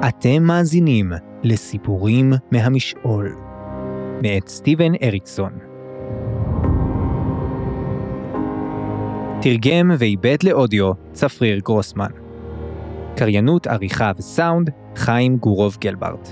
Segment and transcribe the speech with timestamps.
[0.00, 1.12] אתם מאזינים
[1.42, 3.36] לסיפורים מהמשעול,
[4.22, 5.52] מאת סטיבן אריקסון.
[9.40, 12.10] תרגם ועיבד לאודיו צפריר גרוסמן.
[13.16, 16.28] קריינות עריכה וסאונד חיים גורוב גלברט.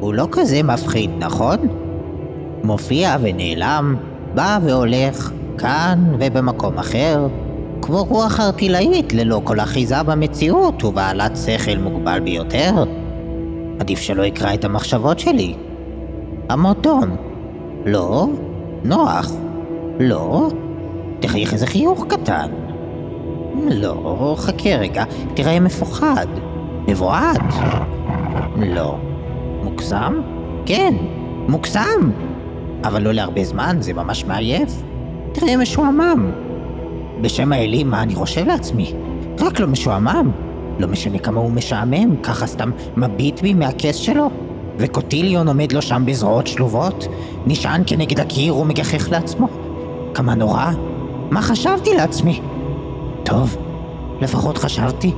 [0.00, 1.85] הוא לא כזה מפחיד, נכון?
[2.66, 3.96] מופיע ונעלם,
[4.34, 7.26] בא והולך, כאן ובמקום אחר,
[7.82, 12.84] כמו רוח ארטילאית ללא כל אחיזה במציאות ובעלת שכל מוגבל ביותר.
[13.80, 15.54] עדיף שלא יקרא את המחשבות שלי.
[16.50, 17.16] עמוד דום.
[17.84, 18.26] לא.
[18.84, 19.30] נוח.
[19.98, 20.48] לא.
[21.20, 22.50] תחייך איזה חיוך קטן.
[23.68, 25.04] לא, חכה רגע,
[25.34, 26.26] תראה מפוחד.
[26.88, 27.54] מבועת.
[28.56, 28.96] לא.
[29.62, 30.14] מוגזם?
[30.66, 30.94] כן,
[31.48, 32.10] מוגזם!
[32.86, 34.82] אבל לא להרבה זמן, זה ממש מעייף.
[35.32, 36.30] תראה משועמם.
[37.20, 38.92] בשם האלים, מה אני חושב לעצמי?
[39.40, 40.30] רק לא משועמם.
[40.78, 44.30] לא משנה כמה הוא משעמם, ככה סתם מביט בי מהכס שלו.
[44.78, 47.06] וקוטיליון עומד לו שם בזרועות שלובות,
[47.46, 49.48] נשען כנגד הקיר ומגחך לעצמו.
[50.14, 50.70] כמה נורא.
[51.30, 52.40] מה חשבתי לעצמי?
[53.22, 53.56] טוב,
[54.20, 55.12] לפחות חשבתי.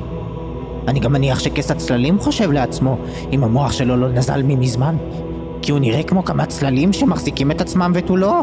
[0.89, 2.97] אני גם מניח שכס הצללים חושב לעצמו,
[3.33, 4.97] אם המוח שלו לא נזל ממזמן.
[5.69, 8.43] כי הוא נראה כמו כמה צללים שמחזיקים את עצמם ותו לא.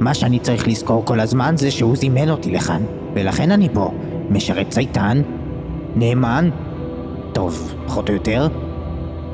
[0.00, 2.82] מה שאני צריך לזכור כל הזמן זה שהוא זימן אותי לכאן,
[3.14, 3.90] ולכן אני פה.
[4.30, 5.22] משרת צייתן,
[5.96, 6.50] נאמן,
[7.32, 8.48] טוב, פחות או יותר,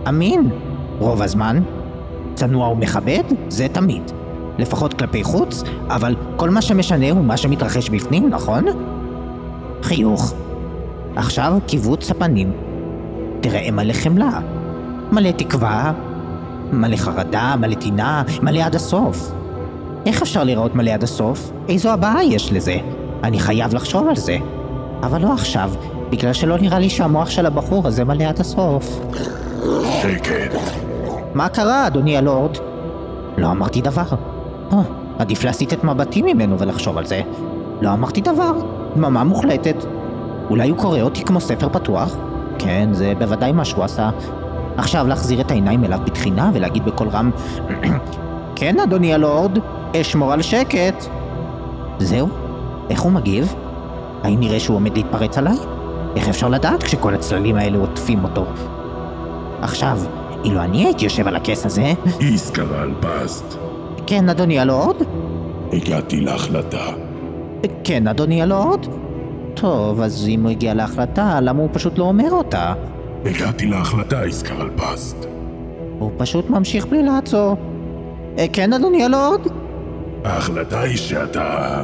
[0.08, 0.50] אמין,
[0.98, 1.62] רוב הזמן,
[2.34, 4.02] צנוע ומכבד, זה תמיד.
[4.58, 8.64] לפחות כלפי חוץ, אבל כל מה שמשנה הוא מה שמתרחש בפנים, נכון?
[9.82, 10.34] חיוך.
[11.16, 12.52] עכשיו קיבוץ הפנים.
[13.40, 14.40] תראה מלא חמלה,
[15.12, 15.92] מלא תקווה,
[16.72, 19.32] מלא חרדה, מלא טינה, מלא עד הסוף.
[20.06, 21.52] איך אפשר לראות מלא עד הסוף?
[21.68, 22.76] איזו הבעה יש לזה?
[23.22, 24.36] אני חייב לחשוב על זה.
[25.02, 25.70] אבל לא עכשיו,
[26.10, 29.00] בגלל שלא נראה לי שהמוח של הבחור הזה מלא עד הסוף.
[30.02, 30.54] שקט.
[31.34, 32.56] מה קרה, אדוני הלורד?
[33.38, 34.02] לא אמרתי דבר.
[34.72, 34.78] אה,
[35.18, 37.20] עדיף להסיט את מבטי ממנו ולחשוב על זה.
[37.80, 38.52] לא אמרתי דבר,
[38.96, 39.76] דממה מוחלטת.
[40.50, 42.16] אולי הוא קורא אותי כמו ספר פתוח?
[42.58, 44.10] כן, זה בוודאי מה שהוא עשה.
[44.76, 47.30] עכשיו להחזיר את העיניים אליו בתחינה ולהגיד בקול רם
[48.56, 49.58] כן, אדוני הלורד,
[50.00, 51.04] אשמור על שקט.
[51.98, 52.28] זהו?
[52.90, 53.54] איך הוא מגיב?
[54.22, 55.56] האם נראה שהוא עומד להתפרץ עליי?
[56.16, 58.44] איך אפשר לדעת כשכל הצללים האלה עוטפים אותו?
[59.62, 59.98] עכשיו,
[60.44, 61.92] אילו אני הייתי יושב על הכס הזה...
[62.20, 63.54] איסקרל פסט.
[64.06, 64.96] כן, אדוני הלורד?
[65.72, 66.86] הגעתי להחלטה.
[67.84, 68.86] כן, אדוני הלורד?
[69.54, 72.74] טוב, אז אם הוא הגיע להחלטה, למה הוא פשוט לא אומר אותה?
[73.24, 75.16] הגעתי להחלטה, איסקרל פסט.
[75.98, 77.56] הוא פשוט ממשיך בלי לעצור.
[78.38, 79.40] אה, כן, אדוני הלורד?
[80.24, 81.82] ההחלטה היא שאתה...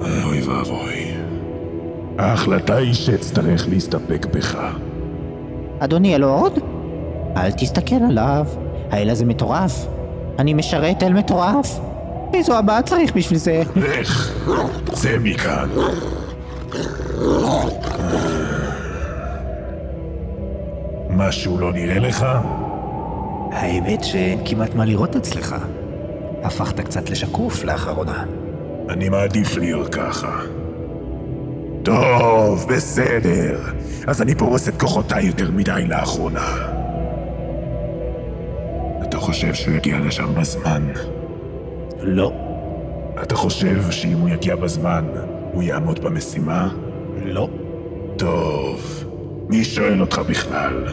[0.00, 1.10] אוי ואבוי.
[2.18, 4.58] ההחלטה היא שאצטרך להסתפק בך.
[5.78, 6.52] אדוני הלורד?
[7.36, 8.46] אל תסתכל עליו.
[8.90, 9.86] האל הזה מטורף.
[10.38, 11.80] אני משרת אל מטורף.
[12.34, 13.62] איזו הבאה צריך בשביל זה.
[13.76, 14.32] לך,
[14.92, 15.68] צא מכאן.
[21.18, 22.26] משהו לא נראה לך?
[23.52, 25.56] האמת שאין כמעט מה לראות אצלך.
[26.42, 28.24] הפכת קצת לשקוף לאחרונה.
[28.88, 30.40] אני מעדיף להיות ככה.
[31.82, 33.60] טוב, בסדר.
[34.06, 36.56] אז אני פורס את כוחותיי יותר מדי לאחרונה.
[39.02, 40.88] אתה חושב שהוא יגיע לשם בזמן?
[42.00, 42.32] לא.
[43.22, 45.04] אתה חושב שאם הוא יגיע בזמן,
[45.52, 46.68] הוא יעמוד במשימה?
[47.24, 47.48] לא.
[48.16, 48.97] טוב,
[49.50, 50.84] מי שואל אותך בכלל?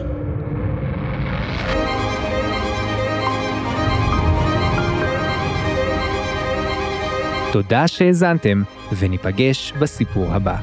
[7.52, 8.64] תודה שהאזנתם,
[9.00, 10.56] וניפגש בסיפור הבא.